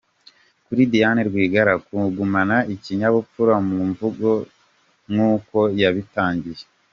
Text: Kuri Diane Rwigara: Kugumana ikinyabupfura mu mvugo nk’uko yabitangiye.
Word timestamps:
Kuri 0.65 0.81
Diane 0.91 1.21
Rwigara: 1.29 1.73
Kugumana 1.85 2.55
ikinyabupfura 2.73 3.53
mu 3.67 3.77
mvugo 3.89 4.29
nk’uko 5.11 5.57
yabitangiye. 5.81 6.63